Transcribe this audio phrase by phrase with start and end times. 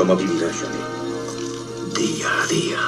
[0.00, 0.78] ¿Cómo vivirá Johnny?
[1.94, 2.78] Día a día.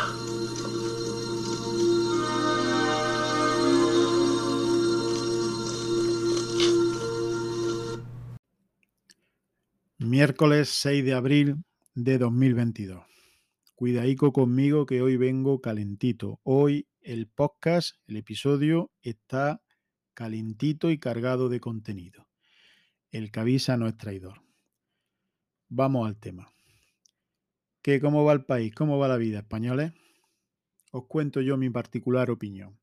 [9.99, 11.57] Miércoles 6 de abril
[11.95, 13.05] de 2022.
[13.75, 16.41] Cuidaico conmigo que hoy vengo calentito.
[16.45, 19.61] Hoy el podcast, el episodio está
[20.15, 22.27] calentito y cargado de contenido.
[23.11, 24.41] El que avisa no es traidor.
[25.69, 26.52] Vamos al tema.
[27.83, 28.73] ¿Qué, ¿Cómo va el país?
[28.77, 29.93] ¿Cómo va la vida, españoles?
[30.93, 32.79] Os cuento yo mi particular opinión.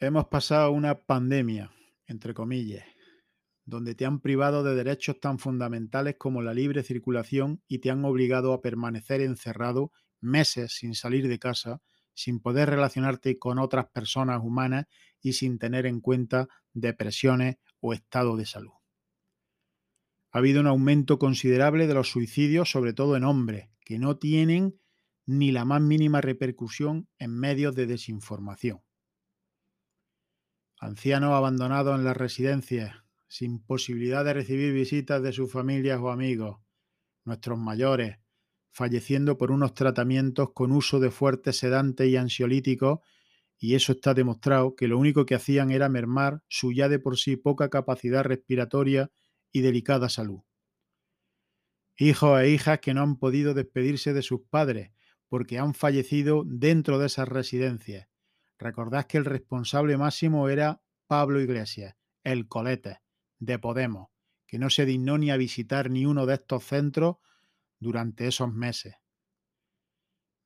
[0.00, 1.70] Hemos pasado una pandemia,
[2.06, 2.84] entre comillas,
[3.64, 8.04] donde te han privado de derechos tan fundamentales como la libre circulación y te han
[8.04, 11.82] obligado a permanecer encerrado meses sin salir de casa,
[12.14, 14.86] sin poder relacionarte con otras personas humanas
[15.20, 18.77] y sin tener en cuenta depresiones o estado de salud.
[20.38, 24.78] Ha habido un aumento considerable de los suicidios, sobre todo en hombres, que no tienen
[25.26, 28.80] ni la más mínima repercusión en medios de desinformación.
[30.78, 32.94] Ancianos abandonados en las residencias,
[33.26, 36.60] sin posibilidad de recibir visitas de sus familias o amigos,
[37.24, 38.18] nuestros mayores,
[38.70, 43.00] falleciendo por unos tratamientos con uso de fuertes sedantes y ansiolíticos,
[43.58, 47.18] y eso está demostrado que lo único que hacían era mermar su ya de por
[47.18, 49.10] sí poca capacidad respiratoria
[49.52, 50.40] y delicada salud.
[51.96, 54.92] Hijos e hijas que no han podido despedirse de sus padres
[55.28, 58.08] porque han fallecido dentro de esas residencias.
[58.58, 63.00] Recordad que el responsable máximo era Pablo Iglesias, el colete,
[63.38, 64.08] de Podemos,
[64.46, 67.16] que no se dignó ni a visitar ni uno de estos centros
[67.78, 68.96] durante esos meses.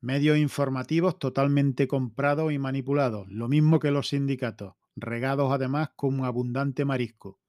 [0.01, 6.25] Medios informativos totalmente comprados y manipulados, lo mismo que los sindicatos, regados además con un
[6.25, 7.39] abundante marisco,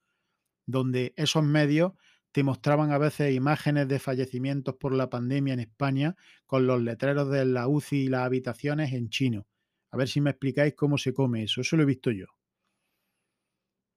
[0.66, 1.92] donde esos medios
[2.32, 7.30] te mostraban a veces imágenes de fallecimientos por la pandemia en España con los letreros
[7.30, 9.46] de la UCI y las habitaciones en chino.
[9.90, 12.26] A ver si me explicáis cómo se come eso, eso lo he visto yo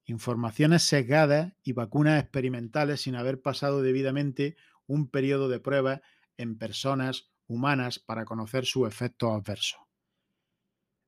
[0.08, 4.56] informaciones sesgadas y vacunas experimentales sin haber pasado debidamente
[4.88, 6.02] un periodo de pruebas
[6.38, 9.80] en personas humanas para conocer sus efectos adversos.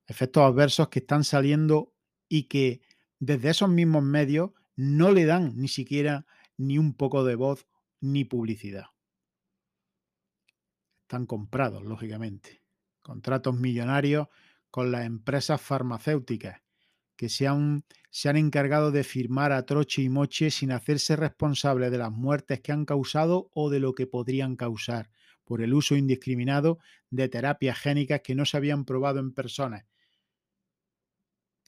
[0.06, 1.94] Efectos adversos que están saliendo
[2.28, 2.81] y que
[3.19, 6.26] desde esos mismos medios no le dan ni siquiera
[6.56, 7.68] ni un poco de voz
[8.00, 8.86] ni publicidad.
[11.02, 12.62] Están comprados, lógicamente.
[13.02, 14.30] Contratos millonarios
[14.72, 16.62] con las empresas farmacéuticas
[17.18, 21.90] que se han, se han encargado de firmar a troche y moche sin hacerse responsable
[21.90, 25.10] de las muertes que han causado o de lo que podrían causar
[25.44, 26.80] por el uso indiscriminado
[27.10, 29.84] de terapias génicas que no se habían probado en personas.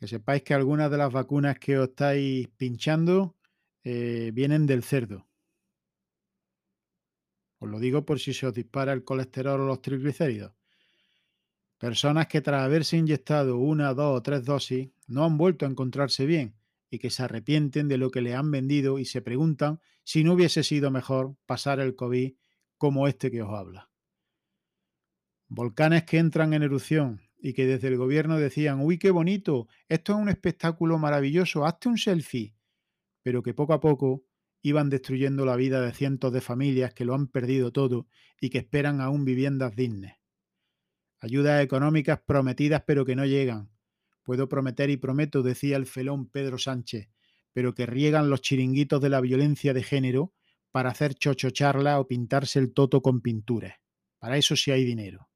[0.02, 3.38] Que sepáis que algunas de las vacunas que os estáis pinchando
[3.84, 5.30] eh, vienen del cerdo.
[7.60, 10.54] Os lo digo por si se os dispara el colesterol o los triglicéridos.
[11.78, 16.26] Personas que tras haberse inyectado una, dos o tres dosis no han vuelto a encontrarse
[16.26, 16.56] bien
[16.90, 20.34] y que se arrepienten de lo que le han vendido y se preguntan si no
[20.34, 22.34] hubiese sido mejor pasar el COVID
[22.80, 23.92] como este que os habla.
[25.48, 30.14] Volcanes que entran en erupción y que desde el gobierno decían, uy, qué bonito, esto
[30.14, 32.56] es un espectáculo maravilloso, hazte un selfie,
[33.24, 34.24] pero que poco a poco
[34.62, 38.08] iban destruyendo la vida de cientos de familias que lo han perdido todo
[38.40, 40.22] y que esperan aún viviendas dignas
[41.22, 43.70] ayudas económicas prometidas pero que no llegan.
[44.24, 47.10] Puedo prometer y prometo, decía el felón Pedro Sánchez,
[47.54, 50.34] pero que riegan los chiringuitos de la violencia de género
[50.72, 53.76] para hacer chochocharla o pintarse el toto con pinturas.
[54.20, 55.31] Para eso sí hay dinero.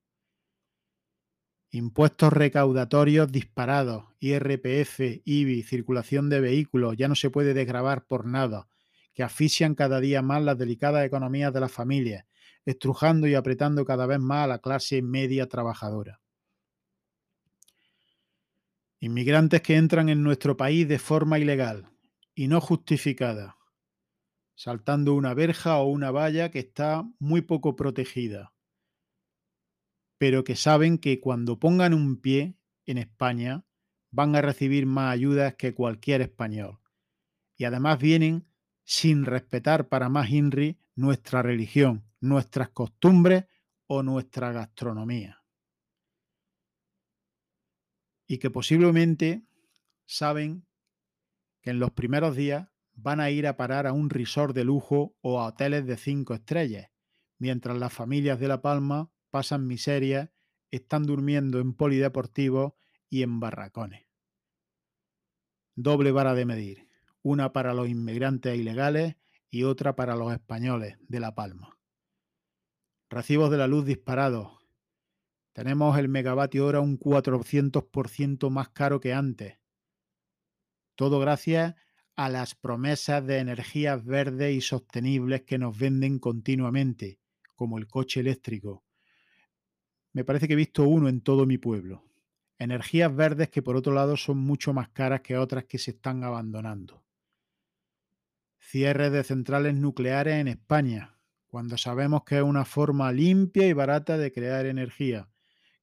[1.75, 8.69] Impuestos recaudatorios disparados, IRPF, IBI, circulación de vehículos, ya no se puede desgravar por nada,
[9.13, 12.27] que asfixian cada día más las delicadas economías de las familias,
[12.63, 16.21] estrujando y apretando cada vez más a la clase media trabajadora.
[19.01, 21.89] Inmigrantes que entran en nuestro país de forma ilegal
[22.33, 23.57] y no justificada,
[24.53, 28.54] saltando una verja o una valla que está muy poco protegida,
[30.17, 33.65] pero que saben que cuando pongan un pie en España
[34.11, 36.79] van a recibir más ayudas que cualquier español.
[37.57, 38.47] Y además vienen
[38.83, 43.45] sin respetar para más INRI nuestra religión, nuestras costumbres
[43.87, 45.43] o nuestra gastronomía.
[48.27, 49.45] Y que posiblemente
[50.05, 50.65] saben
[51.61, 55.17] que en los primeros días van a ir a parar a un resort de lujo
[55.21, 56.89] o a hoteles de cinco estrellas,
[57.37, 60.31] mientras las familias de La Palma pasan miseria,
[60.71, 62.71] están durmiendo en polideportivos
[63.09, 64.07] y en barracones.
[65.75, 66.87] Doble vara de medir,
[67.21, 69.17] una para los inmigrantes ilegales
[69.49, 71.77] y otra para los españoles de La Palma.
[73.09, 74.57] Recibos de la luz disparados.
[75.51, 79.59] Tenemos el megavatio hora un 400% más caro que antes.
[80.95, 81.75] Todo gracias
[82.15, 87.19] a las promesas de energías verdes y sostenibles que nos venden continuamente,
[87.57, 88.84] como el coche eléctrico.
[90.15, 92.01] Me parece que he visto uno en todo mi pueblo.
[92.57, 96.23] Energías verdes que por otro lado son mucho más caras que otras que se están
[96.23, 97.03] abandonando.
[98.57, 104.17] Cierres de centrales nucleares en España, cuando sabemos que es una forma limpia y barata
[104.17, 105.27] de crear energía,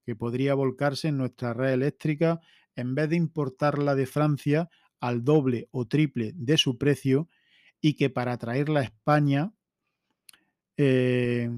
[0.03, 2.41] que podría volcarse en nuestra red eléctrica
[2.75, 7.29] en vez de importarla de Francia al doble o triple de su precio
[7.83, 9.53] y que para traerla a España
[10.79, 11.51] eh,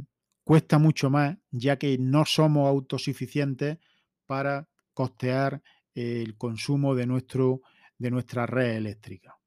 [0.44, 3.78] cuesta mucho más, ya que no somos autosuficientes
[4.26, 5.62] para costear
[5.94, 7.62] el consumo de, nuestro,
[7.98, 9.38] de nuestra red eléctrica.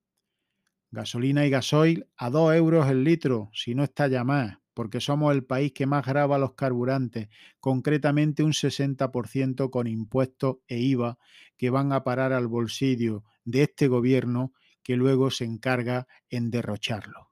[0.90, 5.34] Gasolina y gasoil a 2 euros el litro, si no está ya más, porque somos
[5.34, 7.30] el país que más graba los carburantes,
[7.60, 11.18] concretamente un 60% con impuestos e IVA
[11.58, 14.54] que van a parar al bolsillo de este gobierno
[14.84, 17.32] que luego se encarga en derrocharlo.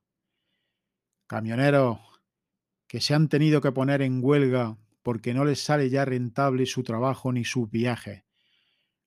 [1.27, 1.99] Camioneros
[2.95, 6.81] que se han tenido que poner en huelga porque no les sale ya rentable su
[6.81, 8.23] trabajo ni sus viajes.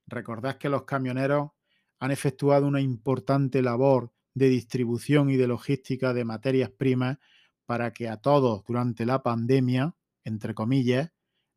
[0.06, 1.52] Recordad que los camioneros
[1.98, 7.16] han efectuado una importante labor de distribución y de logística de materias primas
[7.64, 11.10] para que a todos durante la pandemia, entre comillas,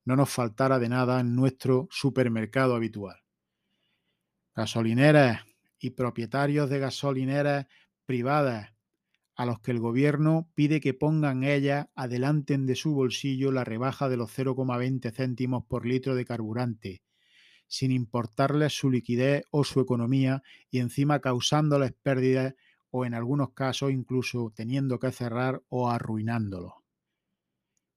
[0.05, 3.25] no nos faltara de nada en nuestro supermercado habitual.
[4.55, 5.43] Gasolineras
[5.79, 7.67] y propietarios de gasolineras
[8.05, 8.71] privadas
[9.41, 14.07] a los que el gobierno pide que pongan ellas adelanten de su bolsillo la rebaja
[14.07, 17.01] de los 0,20 céntimos por litro de carburante,
[17.67, 22.53] sin importarles su liquidez o su economía y encima causándoles pérdidas
[22.91, 26.83] o en algunos casos incluso teniendo que cerrar o arruinándolo.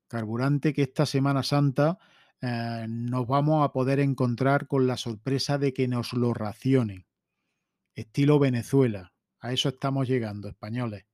[0.08, 1.99] Carburante que esta Semana Santa
[2.40, 7.05] eh, nos vamos a poder encontrar con la sorpresa de que nos lo racionen.
[7.94, 9.12] Estilo Venezuela.
[9.40, 11.05] A eso estamos llegando, españoles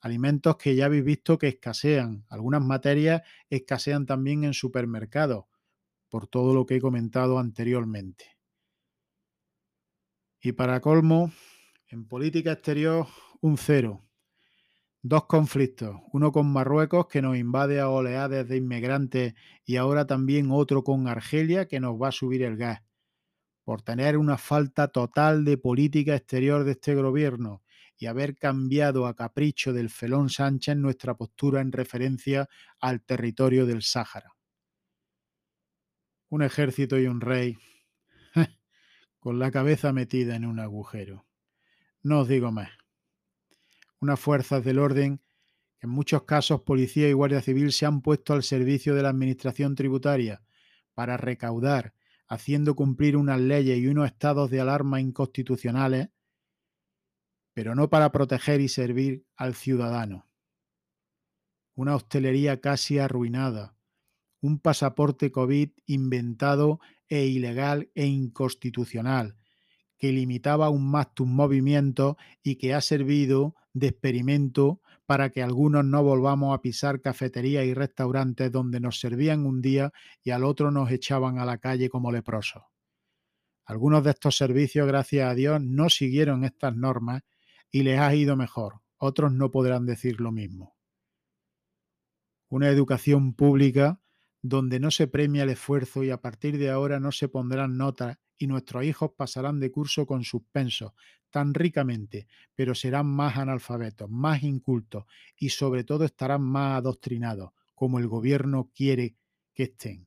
[0.00, 2.24] alimentos que ya habéis visto que escasean.
[2.28, 5.44] Algunas materias escasean también en supermercados,
[6.08, 8.36] por todo lo que he comentado anteriormente.
[10.40, 11.32] Y para colmo,
[11.88, 13.06] en política exterior,
[13.40, 14.04] un cero.
[15.02, 19.34] Dos conflictos, uno con Marruecos que nos invade a oleadas de inmigrantes
[19.64, 22.82] y ahora también otro con Argelia que nos va a subir el gas,
[23.64, 27.62] por tener una falta total de política exterior de este gobierno
[27.98, 32.48] y haber cambiado a capricho del felón Sánchez nuestra postura en referencia
[32.80, 34.36] al territorio del Sáhara.
[36.28, 37.58] Un ejército y un rey
[39.18, 41.26] con la cabeza metida en un agujero.
[42.02, 42.70] No os digo más.
[44.00, 45.20] Unas fuerzas del orden
[45.78, 49.08] que en muchos casos policía y guardia civil se han puesto al servicio de la
[49.08, 50.42] administración tributaria
[50.94, 51.94] para recaudar,
[52.28, 56.10] haciendo cumplir unas leyes y unos estados de alarma inconstitucionales
[57.58, 60.28] pero no para proteger y servir al ciudadano.
[61.74, 63.74] Una hostelería casi arruinada,
[64.40, 66.78] un pasaporte COVID inventado
[67.08, 69.34] e ilegal e inconstitucional,
[69.98, 72.14] que limitaba aún más tus movimientos
[72.44, 77.74] y que ha servido de experimento para que algunos no volvamos a pisar cafeterías y
[77.74, 82.12] restaurantes donde nos servían un día y al otro nos echaban a la calle como
[82.12, 82.62] leprosos.
[83.64, 87.24] Algunos de estos servicios, gracias a Dios, no siguieron estas normas
[87.70, 88.80] y les ha ido mejor.
[88.96, 90.76] Otros no podrán decir lo mismo.
[92.48, 94.00] Una educación pública
[94.40, 98.18] donde no se premia el esfuerzo y a partir de ahora no se pondrán notas
[98.38, 100.94] y nuestros hijos pasarán de curso con suspenso
[101.30, 105.04] tan ricamente, pero serán más analfabetos, más incultos
[105.36, 109.16] y sobre todo estarán más adoctrinados, como el gobierno quiere
[109.54, 110.06] que estén.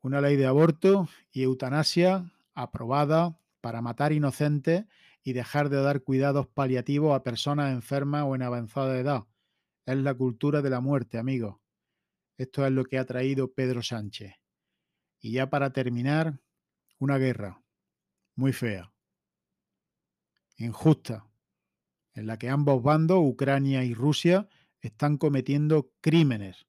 [0.00, 4.84] Una ley de aborto y eutanasia aprobada para matar inocentes
[5.26, 9.24] y dejar de dar cuidados paliativos a personas enfermas o en avanzada edad.
[9.84, 11.56] Es la cultura de la muerte, amigos.
[12.38, 14.34] Esto es lo que ha traído Pedro Sánchez.
[15.18, 16.38] Y ya para terminar,
[17.00, 17.60] una guerra
[18.36, 18.94] muy fea,
[20.58, 21.26] injusta,
[22.14, 24.48] en la que ambos bandos, Ucrania y Rusia,
[24.80, 26.68] están cometiendo crímenes,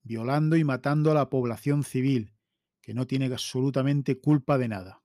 [0.00, 2.32] violando y matando a la población civil,
[2.80, 5.02] que no tiene absolutamente culpa de nada.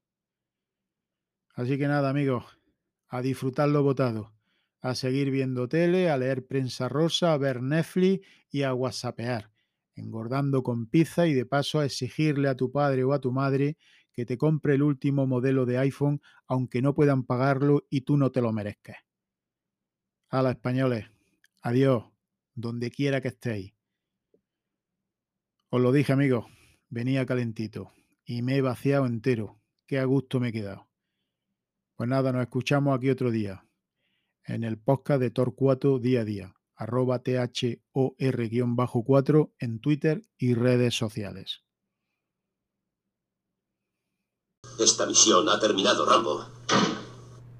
[1.53, 2.62] Así que nada, amigos,
[3.13, 4.33] a disfrutar lo votado,
[4.81, 9.51] a seguir viendo tele, a leer prensa rosa, a ver Netflix y a whatsappear,
[9.93, 13.77] engordando con pizza y de paso a exigirle a tu padre o a tu madre
[14.13, 18.31] que te compre el último modelo de iPhone aunque no puedan pagarlo y tú no
[18.31, 18.97] te lo merezcas.
[20.29, 21.05] A las españoles,
[21.61, 22.05] adiós,
[22.55, 23.75] donde quiera que estéis.
[25.69, 26.47] Os lo dije, amigos,
[26.89, 27.91] venía calentito
[28.25, 29.61] y me he vaciado entero.
[29.85, 30.92] Qué a gusto me he quedado.
[31.95, 33.67] Pues nada, nos escuchamos aquí otro día,
[34.45, 41.61] en el podcast de Torcuato día a día, arroba THOR-4 en Twitter y redes sociales.
[44.79, 46.47] Esta misión ha terminado, Rambo.